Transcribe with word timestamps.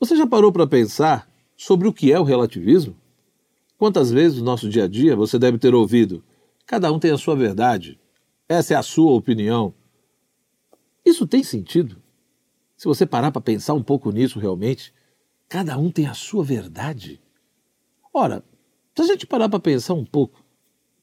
Você 0.00 0.16
já 0.16 0.26
parou 0.26 0.50
para 0.50 0.66
pensar 0.66 1.30
sobre 1.54 1.86
o 1.86 1.92
que 1.92 2.10
é 2.10 2.18
o 2.18 2.24
relativismo? 2.24 2.96
Quantas 3.76 4.10
vezes 4.10 4.38
no 4.38 4.44
nosso 4.46 4.66
dia 4.66 4.84
a 4.84 4.88
dia 4.88 5.14
você 5.14 5.38
deve 5.38 5.58
ter 5.58 5.74
ouvido: 5.74 6.24
cada 6.64 6.90
um 6.90 6.98
tem 6.98 7.10
a 7.10 7.18
sua 7.18 7.36
verdade, 7.36 8.00
essa 8.48 8.72
é 8.72 8.76
a 8.78 8.82
sua 8.82 9.12
opinião. 9.12 9.74
Isso 11.04 11.26
tem 11.26 11.42
sentido? 11.42 12.02
Se 12.78 12.86
você 12.86 13.04
parar 13.04 13.30
para 13.30 13.42
pensar 13.42 13.74
um 13.74 13.82
pouco 13.82 14.10
nisso 14.10 14.38
realmente, 14.38 14.94
cada 15.46 15.76
um 15.76 15.90
tem 15.90 16.06
a 16.06 16.14
sua 16.14 16.42
verdade. 16.42 17.20
Ora, 18.10 18.42
se 18.96 19.02
a 19.02 19.04
gente 19.06 19.26
parar 19.26 19.50
para 19.50 19.60
pensar 19.60 19.92
um 19.92 20.04
pouco 20.04 20.42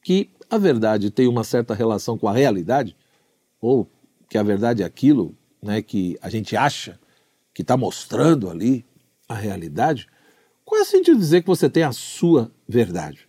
que 0.01 0.31
a 0.49 0.57
verdade 0.57 1.11
tem 1.11 1.27
uma 1.27 1.43
certa 1.43 1.75
relação 1.75 2.17
com 2.17 2.27
a 2.27 2.33
realidade, 2.33 2.97
ou 3.61 3.87
que 4.27 4.39
a 4.39 4.43
verdade 4.43 4.81
é 4.81 4.85
aquilo 4.87 5.37
né, 5.61 5.83
que 5.83 6.17
a 6.19 6.29
gente 6.29 6.57
acha 6.57 6.99
que 7.57 7.63
está 7.63 7.75
mostrando 7.75 8.51
ali 8.51 8.85
a 9.27 9.33
realidade, 9.33 10.07
qual 10.63 10.79
é 10.79 10.83
o 10.83 10.85
sentido 10.85 11.15
de 11.15 11.21
dizer 11.21 11.41
que 11.41 11.47
você 11.47 11.67
tem 11.67 11.81
a 11.81 11.91
sua 11.91 12.51
verdade? 12.69 13.27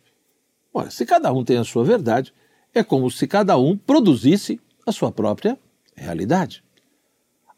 Ora, 0.70 0.90
se 0.90 1.06
cada 1.06 1.32
um 1.32 1.42
tem 1.42 1.56
a 1.56 1.64
sua 1.64 1.82
verdade, 1.82 2.34
é 2.74 2.84
como 2.84 3.10
se 3.10 3.26
cada 3.26 3.56
um 3.56 3.74
produzisse 3.74 4.60
a 4.86 4.92
sua 4.92 5.10
própria 5.10 5.58
realidade. 5.96 6.62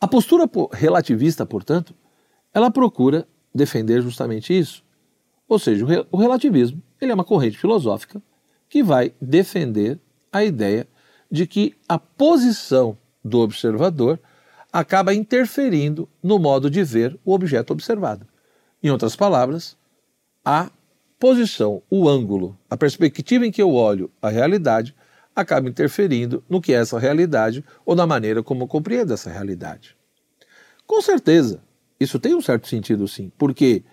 A 0.00 0.06
postura 0.06 0.48
relativista, 0.70 1.44
portanto, 1.44 1.92
ela 2.54 2.70
procura 2.70 3.26
defender 3.52 4.00
justamente 4.00 4.56
isso. 4.56 4.84
Ou 5.48 5.58
seja, 5.58 5.84
o 6.12 6.16
relativismo 6.16 6.80
ele 7.00 7.10
é 7.10 7.14
uma 7.16 7.24
corrente 7.24 7.58
filosófica 7.58 8.22
que 8.68 8.80
vai 8.80 9.12
defender 9.20 9.98
a 10.32 10.44
ideia 10.44 10.86
de 11.28 11.48
que 11.48 11.74
a 11.88 11.98
posição 11.98 12.96
do 13.24 13.40
observador 13.40 14.20
acaba 14.72 15.14
interferindo 15.14 16.08
no 16.22 16.38
modo 16.38 16.70
de 16.70 16.82
ver 16.84 17.18
o 17.24 17.32
objeto 17.32 17.72
observado. 17.72 18.26
Em 18.82 18.90
outras 18.90 19.16
palavras, 19.16 19.76
a 20.44 20.70
posição, 21.18 21.82
o 21.90 22.08
ângulo, 22.08 22.56
a 22.68 22.76
perspectiva 22.76 23.46
em 23.46 23.50
que 23.50 23.60
eu 23.60 23.74
olho 23.74 24.10
a 24.22 24.30
realidade 24.30 24.94
acaba 25.34 25.68
interferindo 25.68 26.42
no 26.48 26.60
que 26.60 26.72
é 26.72 26.76
essa 26.76 26.98
realidade 26.98 27.64
ou 27.84 27.94
na 27.94 28.06
maneira 28.06 28.42
como 28.42 28.64
eu 28.64 28.68
compreendo 28.68 29.12
essa 29.12 29.30
realidade. 29.30 29.96
Com 30.86 31.00
certeza, 31.02 31.62
isso 31.98 32.18
tem 32.18 32.34
um 32.34 32.40
certo 32.40 32.68
sentido 32.68 33.06
sim, 33.06 33.30
porque 33.36 33.84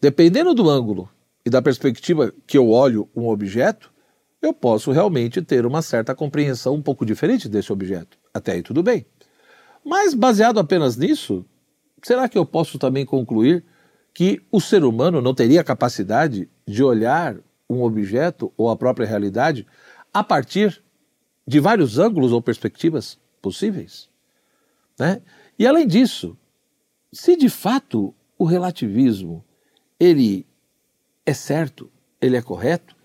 dependendo 0.00 0.54
do 0.54 0.70
ângulo 0.70 1.08
e 1.44 1.50
da 1.50 1.60
perspectiva 1.60 2.32
que 2.46 2.56
eu 2.56 2.70
olho 2.70 3.08
um 3.14 3.28
objeto, 3.28 3.92
eu 4.40 4.52
posso 4.52 4.92
realmente 4.92 5.42
ter 5.42 5.66
uma 5.66 5.82
certa 5.82 6.14
compreensão 6.14 6.74
um 6.74 6.82
pouco 6.82 7.04
diferente 7.04 7.48
desse 7.48 7.72
objeto. 7.72 8.18
Até 8.32 8.52
aí 8.52 8.62
tudo 8.62 8.82
bem. 8.82 9.04
Mas 9.86 10.14
baseado 10.14 10.58
apenas 10.58 10.96
nisso, 10.96 11.46
será 12.02 12.28
que 12.28 12.36
eu 12.36 12.44
posso 12.44 12.76
também 12.76 13.06
concluir 13.06 13.64
que 14.12 14.42
o 14.50 14.60
ser 14.60 14.82
humano 14.82 15.22
não 15.22 15.32
teria 15.32 15.62
capacidade 15.62 16.50
de 16.66 16.82
olhar 16.82 17.36
um 17.70 17.84
objeto 17.84 18.52
ou 18.56 18.68
a 18.68 18.74
própria 18.74 19.06
realidade 19.06 19.64
a 20.12 20.24
partir 20.24 20.82
de 21.46 21.60
vários 21.60 22.00
ângulos 22.00 22.32
ou 22.32 22.42
perspectivas 22.42 23.16
possíveis? 23.40 24.08
Né? 24.98 25.22
E 25.56 25.64
além 25.64 25.86
disso, 25.86 26.36
se 27.12 27.36
de 27.36 27.48
fato 27.48 28.12
o 28.36 28.44
relativismo 28.44 29.44
ele 30.00 30.44
é 31.24 31.32
certo, 31.32 31.88
ele 32.20 32.36
é 32.36 32.42
correto, 32.42 32.96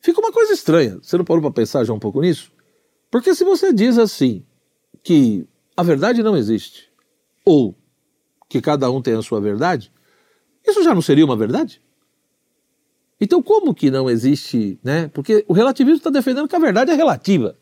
fica 0.00 0.18
uma 0.18 0.32
coisa 0.32 0.54
estranha. 0.54 0.98
Você 1.00 1.16
não 1.16 1.24
parou 1.24 1.40
para 1.40 1.52
pensar 1.52 1.84
já 1.84 1.92
um 1.92 2.00
pouco 2.00 2.20
nisso? 2.20 2.50
Porque 3.12 3.32
se 3.32 3.44
você 3.44 3.72
diz 3.72 3.96
assim 3.96 4.44
que 5.00 5.46
a 5.76 5.82
verdade 5.82 6.22
não 6.22 6.36
existe 6.36 6.90
ou 7.44 7.74
que 8.48 8.60
cada 8.60 8.90
um 8.90 9.02
tem 9.02 9.14
a 9.14 9.22
sua 9.22 9.40
verdade, 9.40 9.92
isso 10.66 10.82
já 10.82 10.94
não 10.94 11.02
seria 11.02 11.24
uma 11.24 11.36
verdade? 11.36 11.80
Então 13.20 13.42
como 13.42 13.74
que 13.74 13.90
não 13.90 14.08
existe, 14.08 14.78
né? 14.82 15.08
Porque 15.08 15.44
o 15.48 15.52
relativismo 15.52 15.98
está 15.98 16.10
defendendo 16.10 16.48
que 16.48 16.56
a 16.56 16.60
verdade 16.60 16.90
é 16.90 16.94
relativa. 16.94 17.56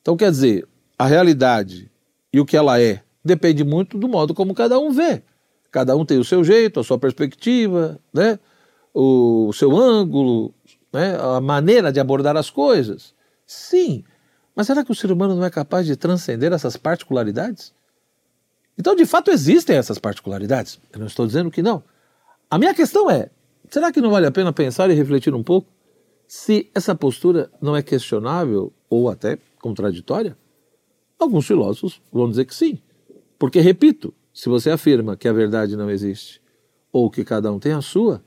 Então 0.00 0.16
quer 0.16 0.30
dizer, 0.30 0.66
a 0.98 1.06
realidade 1.06 1.90
e 2.32 2.40
o 2.40 2.46
que 2.46 2.56
ela 2.56 2.80
é 2.80 3.02
depende 3.24 3.64
muito 3.64 3.98
do 3.98 4.08
modo 4.08 4.34
como 4.34 4.54
cada 4.54 4.78
um 4.78 4.90
vê. 4.90 5.22
Cada 5.70 5.96
um 5.96 6.04
tem 6.04 6.18
o 6.18 6.24
seu 6.24 6.42
jeito, 6.44 6.80
a 6.80 6.84
sua 6.84 6.98
perspectiva, 6.98 7.98
né? 8.12 8.38
o 8.94 9.52
seu 9.52 9.76
ângulo, 9.76 10.54
né? 10.92 11.18
a 11.20 11.40
maneira 11.40 11.92
de 11.92 12.00
abordar 12.00 12.36
as 12.36 12.48
coisas. 12.48 13.14
Sim, 13.46 14.04
mas 14.56 14.66
será 14.66 14.82
que 14.82 14.90
o 14.90 14.94
ser 14.94 15.12
humano 15.12 15.36
não 15.36 15.44
é 15.44 15.50
capaz 15.50 15.84
de 15.86 15.94
transcender 15.96 16.50
essas 16.50 16.78
particularidades? 16.78 17.74
Então, 18.78 18.96
de 18.96 19.04
fato, 19.04 19.30
existem 19.30 19.76
essas 19.76 19.98
particularidades. 19.98 20.80
Eu 20.90 20.98
não 20.98 21.06
estou 21.06 21.26
dizendo 21.26 21.50
que 21.50 21.62
não. 21.62 21.84
A 22.50 22.58
minha 22.58 22.74
questão 22.74 23.10
é: 23.10 23.28
será 23.68 23.92
que 23.92 24.00
não 24.00 24.10
vale 24.10 24.26
a 24.26 24.30
pena 24.30 24.54
pensar 24.54 24.88
e 24.88 24.94
refletir 24.94 25.34
um 25.34 25.42
pouco 25.42 25.68
se 26.26 26.70
essa 26.74 26.94
postura 26.94 27.50
não 27.60 27.76
é 27.76 27.82
questionável 27.82 28.72
ou 28.88 29.10
até 29.10 29.38
contraditória? 29.60 30.36
Alguns 31.18 31.46
filósofos 31.46 32.00
vão 32.10 32.28
dizer 32.30 32.46
que 32.46 32.54
sim. 32.54 32.80
Porque, 33.38 33.60
repito, 33.60 34.12
se 34.32 34.48
você 34.48 34.70
afirma 34.70 35.16
que 35.16 35.28
a 35.28 35.32
verdade 35.32 35.76
não 35.76 35.90
existe 35.90 36.40
ou 36.90 37.10
que 37.10 37.24
cada 37.24 37.52
um 37.52 37.58
tem 37.58 37.72
a 37.72 37.82
sua, 37.82 38.22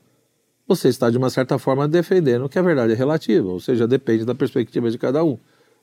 você 0.67 0.89
está 0.89 1.09
de 1.09 1.17
uma 1.17 1.31
certa 1.31 1.57
forma 1.57 1.87
defendendo 1.87 2.47
que 2.47 2.59
a 2.59 2.61
verdade 2.61 2.93
é 2.93 2.95
relativa, 2.95 3.47
ou 3.47 3.59
seja, 3.59 3.87
depende 3.87 4.25
da 4.25 4.35
perspectiva 4.35 4.91
de 4.91 4.97
cada 4.99 5.23
um. 5.23 5.39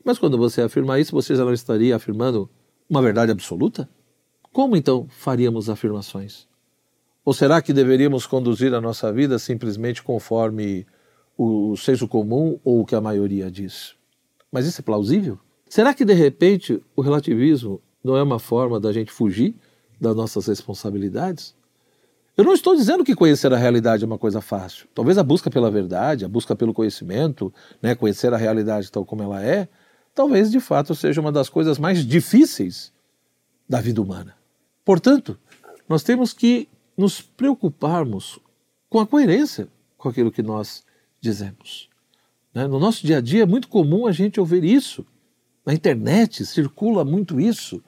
Mas 0.06 0.20
quando 0.20 0.38
você 0.38 0.62
afirma 0.62 1.00
isso, 1.00 1.10
você 1.10 1.34
já 1.34 1.44
não 1.44 1.52
estaria 1.52 1.96
afirmando 1.96 2.48
uma 2.88 3.02
verdade 3.02 3.32
absoluta? 3.32 3.88
Como 4.52 4.76
então 4.76 5.08
faríamos 5.10 5.68
afirmações? 5.68 6.46
Ou 7.24 7.34
será 7.34 7.60
que 7.60 7.72
deveríamos 7.72 8.24
conduzir 8.24 8.72
a 8.72 8.80
nossa 8.80 9.12
vida 9.12 9.36
simplesmente 9.36 10.04
conforme 10.04 10.86
o 11.36 11.76
senso 11.76 12.06
comum 12.06 12.56
ou 12.62 12.82
o 12.82 12.86
que 12.86 12.94
a 12.94 13.00
maioria 13.00 13.50
diz? 13.50 13.96
Mas 14.52 14.64
isso 14.64 14.80
é 14.80 14.84
plausível? 14.84 15.40
Será 15.68 15.92
que 15.92 16.04
de 16.04 16.14
repente 16.14 16.80
o 16.94 17.02
relativismo 17.02 17.82
não 18.04 18.16
é 18.16 18.22
uma 18.22 18.38
forma 18.38 18.78
da 18.78 18.92
gente 18.92 19.10
fugir 19.10 19.56
das 20.00 20.14
nossas 20.14 20.46
responsabilidades? 20.46 21.52
Eu 22.36 22.44
não 22.44 22.52
estou 22.52 22.76
dizendo 22.76 23.02
que 23.02 23.16
conhecer 23.16 23.52
a 23.52 23.56
realidade 23.56 24.04
é 24.04 24.06
uma 24.06 24.18
coisa 24.18 24.40
fácil. 24.40 24.86
Talvez 24.94 25.18
a 25.18 25.24
busca 25.24 25.50
pela 25.50 25.68
verdade, 25.68 26.24
a 26.24 26.28
busca 26.28 26.54
pelo 26.54 26.72
conhecimento, 26.72 27.52
né, 27.82 27.96
conhecer 27.96 28.32
a 28.32 28.36
realidade 28.36 28.92
tal 28.92 29.04
como 29.04 29.24
ela 29.24 29.42
é, 29.42 29.68
talvez 30.16 30.50
de 30.50 30.58
fato 30.58 30.94
seja 30.94 31.20
uma 31.20 31.30
das 31.30 31.50
coisas 31.50 31.78
mais 31.78 32.04
difíceis 32.04 32.90
da 33.68 33.80
vida 33.80 34.00
humana. 34.00 34.34
Portanto, 34.82 35.38
nós 35.86 36.02
temos 36.02 36.32
que 36.32 36.68
nos 36.96 37.20
preocuparmos 37.20 38.40
com 38.88 38.98
a 38.98 39.06
coerência 39.06 39.68
com 39.98 40.08
aquilo 40.08 40.32
que 40.32 40.42
nós 40.42 40.82
dizemos. 41.20 41.90
Né? 42.54 42.66
No 42.66 42.80
nosso 42.80 43.06
dia 43.06 43.18
a 43.18 43.20
dia 43.20 43.42
é 43.42 43.46
muito 43.46 43.68
comum 43.68 44.06
a 44.06 44.12
gente 44.12 44.40
ouvir 44.40 44.64
isso. 44.64 45.04
Na 45.64 45.74
internet 45.74 46.46
circula 46.46 47.04
muito 47.04 47.38
isso. 47.38 47.82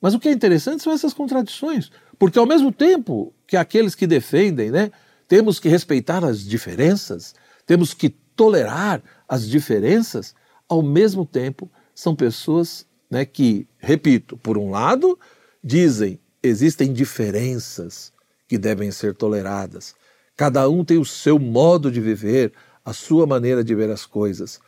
Mas 0.00 0.12
o 0.12 0.18
que 0.18 0.28
é 0.28 0.32
interessante 0.32 0.82
são 0.82 0.92
essas 0.92 1.12
contradições, 1.12 1.92
porque 2.18 2.38
ao 2.38 2.46
mesmo 2.46 2.72
tempo 2.72 3.32
que 3.46 3.56
aqueles 3.56 3.94
que 3.94 4.06
defendem, 4.06 4.70
né, 4.70 4.90
temos 5.28 5.60
que 5.60 5.68
respeitar 5.68 6.24
as 6.24 6.42
diferenças, 6.42 7.34
temos 7.66 7.92
que 7.92 8.08
tolerar 8.08 9.02
as 9.28 9.46
diferenças, 9.46 10.34
ao 10.70 10.82
mesmo 10.82 11.26
tempo 11.26 11.68
são 11.92 12.14
pessoas 12.14 12.86
né, 13.10 13.24
que, 13.24 13.66
repito, 13.76 14.36
por 14.36 14.56
um 14.56 14.70
lado, 14.70 15.18
dizem 15.62 16.20
existem 16.42 16.92
diferenças 16.92 18.12
que 18.48 18.56
devem 18.56 18.90
ser 18.90 19.14
toleradas. 19.14 19.94
Cada 20.36 20.66
um 20.70 20.84
tem 20.84 20.96
o 20.96 21.04
seu 21.04 21.38
modo 21.38 21.90
de 21.90 22.00
viver, 22.00 22.52
a 22.84 22.92
sua 22.92 23.26
maneira 23.26 23.62
de 23.62 23.74
ver 23.74 23.90
as 23.90 24.06
coisas. 24.06 24.60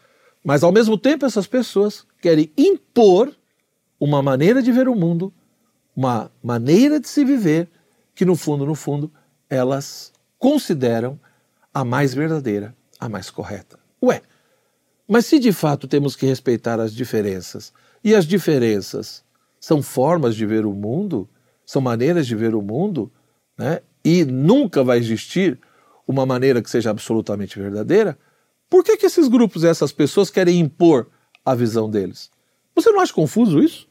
Mas, 0.45 0.63
ao 0.63 0.73
mesmo 0.73 0.99
tempo, 0.99 1.25
essas 1.25 1.47
pessoas 1.47 2.05
querem 2.21 2.53
impor 2.59 3.35
uma 3.99 4.21
maneira 4.21 4.61
de 4.61 4.73
ver 4.73 4.89
o 4.89 4.95
mundo, 4.95 5.33
uma 5.97 6.31
maneira 6.43 7.01
de 7.01 7.09
se 7.09 7.25
viver, 7.25 7.71
que 8.15 8.25
no 8.25 8.37
fundo, 8.37 8.67
no 8.67 8.75
fundo, 8.75 9.11
elas 9.49 10.13
consideram 10.39 11.19
a 11.73 11.85
mais 11.85 12.13
verdadeira, 12.13 12.77
a 12.99 13.09
mais 13.09 13.31
correta. 13.31 13.79
Ué, 14.03 14.21
mas 15.13 15.27
se 15.27 15.39
de 15.39 15.53
fato 15.53 15.87
temos 15.87 16.17
que 16.17 16.25
respeitar 16.25 16.81
as 16.81 16.95
diferenças, 16.95 17.71
e 18.03 18.15
as 18.15 18.25
diferenças 18.25 19.23
são 19.61 19.83
formas 19.83 20.35
de 20.35 20.47
ver 20.47 20.65
o 20.65 20.73
mundo, 20.73 21.29
são 21.67 21.83
maneiras 21.83 22.27
de 22.27 22.35
ver 22.35 22.55
o 22.55 22.63
mundo, 22.63 23.13
né? 23.59 23.83
e 24.03 24.25
nunca 24.25 24.83
vai 24.83 24.97
existir 24.97 25.61
uma 26.09 26.25
maneira 26.25 26.63
que 26.63 26.71
seja 26.71 26.89
absolutamente 26.89 27.59
verdadeira, 27.59 28.19
por 28.71 28.83
que, 28.83 28.97
que 28.97 29.05
esses 29.05 29.29
grupos 29.29 29.65
essas 29.65 29.93
pessoas 29.93 30.31
querem 30.31 30.59
impor 30.59 31.11
a 31.45 31.55
visão 31.55 31.91
deles? 31.91 32.31
Você 32.75 32.91
não 32.91 33.01
acha 33.01 33.13
confuso 33.13 33.63
isso? 33.63 33.87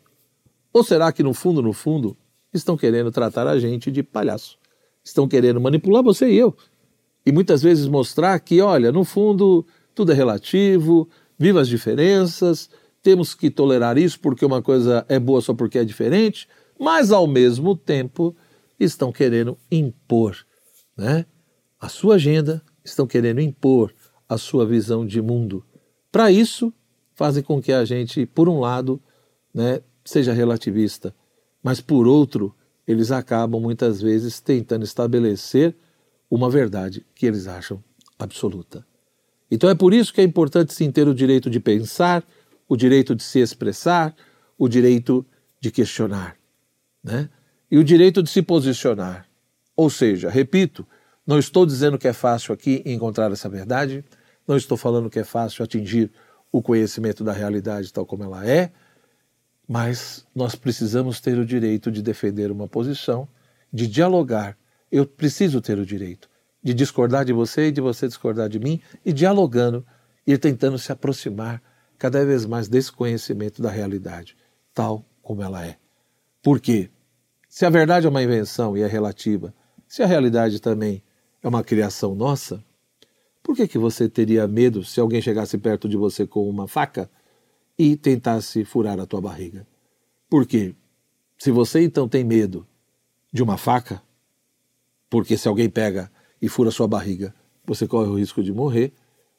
Ou 0.74 0.84
será 0.84 1.12
que 1.12 1.22
no 1.22 1.36
fundo, 1.36 1.62
no 1.62 1.72
fundo, 1.72 2.18
estão 2.52 2.76
querendo 2.76 3.12
tratar 3.12 3.46
a 3.46 3.60
gente 3.60 3.92
de 3.92 4.02
palhaço? 4.02 4.58
Estão 5.04 5.28
querendo 5.28 5.62
manipular 5.62 6.02
você 6.02 6.32
e 6.32 6.38
eu. 6.40 6.58
E 7.24 7.32
muitas 7.32 7.62
vezes 7.62 7.88
mostrar 7.88 8.40
que, 8.40 8.60
olha, 8.60 8.92
no 8.92 9.06
fundo, 9.06 9.64
tudo 10.02 10.14
é 10.14 10.16
relativo, 10.16 11.08
viva 11.38 11.62
as 11.62 11.68
diferenças, 11.68 12.72
temos 13.04 13.36
que 13.36 13.52
tolerar 13.52 14.00
isso 14.00 14.20
porque 14.20 14.44
uma 14.44 14.60
coisa 14.60 15.06
é 15.08 15.20
boa 15.20 15.42
só 15.42 15.54
porque 15.54 15.78
é 15.78 15.86
diferente, 15.86 16.48
mas 16.80 17.12
ao 17.12 17.28
mesmo 17.28 17.76
tempo 17.76 18.36
estão 18.80 19.12
querendo 19.12 19.56
impor 19.72 20.36
né, 20.98 21.24
a 21.80 21.88
sua 21.88 22.16
agenda, 22.16 22.64
estão 22.84 23.06
querendo 23.06 23.42
impor 23.42 23.94
a 24.28 24.40
sua 24.40 24.66
visão 24.66 25.06
de 25.06 25.22
mundo. 25.22 25.64
Para 26.12 26.32
isso, 26.32 26.74
fazem 27.14 27.44
com 27.44 27.62
que 27.62 27.72
a 27.72 27.86
gente, 27.86 28.26
por 28.26 28.50
um 28.50 28.60
lado, 28.60 29.00
né, 29.54 29.82
seja 30.04 30.34
relativista, 30.34 31.14
mas 31.62 31.80
por 31.80 32.08
outro, 32.08 32.56
eles 32.88 33.12
acabam 33.12 33.62
muitas 33.62 34.02
vezes 34.02 34.40
tentando 34.40 34.84
estabelecer 34.84 35.76
uma 36.28 36.50
verdade 36.50 37.06
que 37.14 37.28
eles 37.28 37.46
acham 37.46 37.84
absoluta. 38.18 38.84
Então 39.52 39.70
é 39.70 39.76
por 39.76 39.94
isso 39.94 40.14
que 40.14 40.22
é 40.22 40.24
importante 40.24 40.74
sim 40.74 40.90
ter 40.90 41.10
o 41.10 41.14
direito 41.14 41.50
de 41.50 41.60
pensar, 41.60 42.24
o 42.70 42.78
direito 42.78 43.14
de 43.14 43.22
se 43.22 43.40
expressar, 43.40 44.16
o 44.58 44.70
direito 44.70 45.26
de 45.60 45.70
questionar, 45.70 46.38
né? 47.04 47.30
E 47.70 47.78
o 47.78 47.84
direito 47.84 48.24
de 48.24 48.30
se 48.30 48.42
posicionar. 48.42 49.28
Ou 49.76 49.90
seja, 49.90 50.30
repito, 50.30 50.88
não 51.28 51.38
estou 51.38 51.66
dizendo 51.66 51.98
que 51.98 52.08
é 52.08 52.14
fácil 52.14 52.54
aqui 52.54 52.82
encontrar 52.86 53.30
essa 53.32 53.50
verdade, 53.50 54.06
não 54.48 54.56
estou 54.56 54.78
falando 54.78 55.10
que 55.10 55.20
é 55.20 55.24
fácil 55.24 55.64
atingir 55.64 56.10
o 56.50 56.62
conhecimento 56.62 57.24
da 57.24 57.34
realidade 57.34 57.92
tal 57.92 58.06
como 58.06 58.24
ela 58.24 58.48
é, 58.48 58.72
mas 59.68 60.26
nós 60.34 60.56
precisamos 60.56 61.20
ter 61.20 61.38
o 61.38 61.46
direito 61.46 61.92
de 61.92 62.02
defender 62.02 62.52
uma 62.52 62.68
posição, 62.68 63.28
de 63.72 63.88
dialogar. 63.88 64.58
Eu 64.92 65.06
preciso 65.06 65.62
ter 65.62 65.78
o 65.78 65.86
direito 65.86 66.31
de 66.64 66.74
discordar 66.74 67.26
de 67.26 67.34
você 67.34 67.68
e 67.68 67.72
de 67.72 67.82
você 67.82 68.08
discordar 68.08 68.48
de 68.48 68.60
mim 68.60 68.82
e 69.06 69.12
dialogando, 69.12 69.86
ir 70.26 70.38
tentando 70.38 70.78
se 70.78 70.92
aproximar 70.92 71.62
cada 71.98 72.26
vez 72.26 72.46
mais 72.46 72.68
desse 72.68 72.92
conhecimento 72.92 73.62
da 73.62 73.70
realidade, 73.70 74.36
tal 74.74 75.06
como 75.22 75.42
ela 75.42 75.66
é. 75.66 75.78
Por 76.42 76.60
quê? 76.60 76.90
Se 77.48 77.66
a 77.66 77.70
verdade 77.70 78.06
é 78.06 78.10
uma 78.10 78.24
invenção 78.24 78.78
e 78.78 78.82
é 78.82 78.88
relativa, 78.88 79.54
se 79.88 80.02
a 80.02 80.06
realidade 80.06 80.60
também 80.60 81.04
é 81.44 81.48
uma 81.48 81.64
criação 81.64 82.16
nossa, 82.16 82.64
por 83.44 83.56
que, 83.56 83.68
que 83.68 83.78
você 83.78 84.08
teria 84.08 84.48
medo 84.48 84.84
se 84.84 85.00
alguém 85.00 85.22
chegasse 85.22 85.58
perto 85.58 85.90
de 85.90 85.98
você 85.98 86.26
com 86.26 86.48
uma 86.50 86.68
faca 86.68 87.10
e 87.78 87.96
tentasse 87.96 88.64
furar 88.64 89.00
a 89.00 89.06
tua 89.06 89.20
barriga? 89.20 89.68
Por 90.30 90.46
quê? 90.46 90.76
Se 91.38 91.52
você 91.52 91.82
então 91.82 92.08
tem 92.08 92.24
medo 92.24 92.66
de 93.34 93.42
uma 93.42 93.58
faca, 93.58 94.02
porque 95.10 95.36
se 95.38 95.48
alguém 95.48 95.70
pega 95.70 96.12
e 96.42 96.50
fura 96.50 96.72
sua 96.72 96.88
barriga, 96.88 97.34
você 97.66 97.88
corre 97.88 98.10
o 98.10 98.18
risco 98.18 98.42
de 98.42 98.52
morrer, 98.52 98.92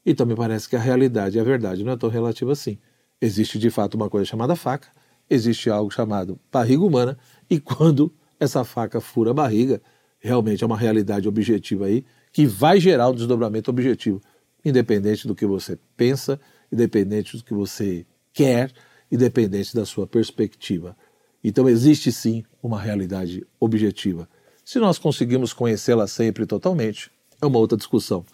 então 0.05 0.25
me 0.27 0.35
parece 0.35 0.69
que 0.69 0.77
a 0.77 0.81
realidade 0.81 1.37
e 1.37 1.41
a 1.41 1.45
verdade 1.45 1.85
não 1.85 1.93
é 1.93 1.97
tão 1.97 2.09
relativa 2.09 2.53
assim. 2.53 2.79
Existe 3.21 3.59
de 3.59 3.71
fato 3.71 3.95
uma 3.95 4.09
coisa 4.09 4.25
chamada 4.25 4.57
faca, 4.57 4.89
existe 5.29 5.71
algo 5.71 5.91
chamado 5.91 6.39
barriga 6.51 6.83
humana, 6.83 7.19
e 7.49 7.59
quando 7.59 8.13
essa 8.39 8.65
faca 8.65 9.01
fura 9.01 9.31
a 9.31 9.35
barriga, 9.35 9.81
realmente 10.19 10.63
é 10.63 10.67
uma 10.67 10.77
realidade 10.77 11.29
objetiva 11.29 11.87
aí 11.87 12.05
que 12.33 12.47
vai 12.47 12.81
gerar 12.81 13.09
um 13.09 13.15
desdobramento 13.15 13.71
objetivo, 13.71 14.21
independente 14.65 15.27
do 15.27 15.35
que 15.35 15.47
você 15.47 15.79
pensa, 15.97 16.41
independente 16.73 17.37
do 17.37 17.45
que 17.45 17.53
você 17.53 18.07
quer, 18.33 18.73
independente 19.11 19.75
da 19.75 19.85
sua 19.85 20.07
perspectiva. 20.07 20.97
Então 21.45 21.69
existe 21.69 22.11
sim 22.11 22.45
uma 22.63 22.81
realidade 22.81 23.47
objetiva. 23.61 24.29
Se 24.65 24.79
nós 24.79 24.99
conseguimos 24.99 25.53
conhecê-la 25.53 26.07
sempre 26.07 26.47
totalmente, 26.47 27.11
é 27.41 27.47
uma 27.47 27.59
outra 27.59 27.77
discussão. 27.77 28.25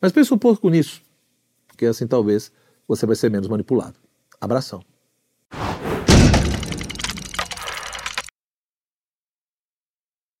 Mas 0.00 0.12
pense 0.12 0.34
um 0.34 0.38
pouco 0.38 0.68
nisso, 0.68 1.00
porque 1.68 1.86
assim 1.86 2.06
talvez 2.06 2.50
você 2.86 3.06
vai 3.06 3.14
ser 3.14 3.30
menos 3.30 3.48
manipulado. 3.48 3.94
Abração. 4.40 4.82